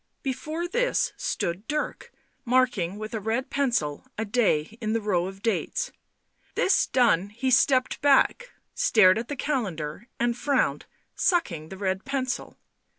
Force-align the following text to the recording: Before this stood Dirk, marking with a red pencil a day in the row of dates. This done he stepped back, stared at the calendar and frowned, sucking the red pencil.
Before 0.23 0.67
this 0.67 1.13
stood 1.15 1.67
Dirk, 1.67 2.11
marking 2.43 2.97
with 2.97 3.13
a 3.13 3.19
red 3.19 3.51
pencil 3.51 4.07
a 4.17 4.25
day 4.25 4.75
in 4.81 4.93
the 4.93 4.99
row 4.99 5.27
of 5.27 5.43
dates. 5.43 5.91
This 6.55 6.87
done 6.87 7.29
he 7.29 7.51
stepped 7.51 8.01
back, 8.01 8.49
stared 8.73 9.19
at 9.19 9.27
the 9.27 9.35
calendar 9.35 10.07
and 10.19 10.35
frowned, 10.35 10.87
sucking 11.15 11.69
the 11.69 11.77
red 11.77 12.03
pencil. 12.03 12.57